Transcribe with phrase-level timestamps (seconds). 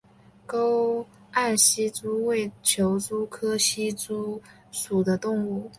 [0.47, 5.69] 沟岸希蛛为球蛛科希蛛属的动物。